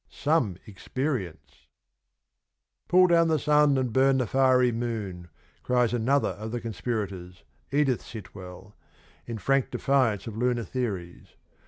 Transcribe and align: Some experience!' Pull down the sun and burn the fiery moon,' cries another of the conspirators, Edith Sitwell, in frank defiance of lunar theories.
Some 0.09 0.57
experience!' 0.65 1.67
Pull 2.87 3.05
down 3.05 3.27
the 3.27 3.37
sun 3.37 3.77
and 3.77 3.93
burn 3.93 4.17
the 4.17 4.25
fiery 4.25 4.71
moon,' 4.71 5.27
cries 5.61 5.93
another 5.93 6.29
of 6.29 6.49
the 6.51 6.59
conspirators, 6.59 7.43
Edith 7.69 8.01
Sitwell, 8.01 8.75
in 9.27 9.37
frank 9.37 9.69
defiance 9.69 10.25
of 10.25 10.35
lunar 10.35 10.63
theories. 10.63 11.35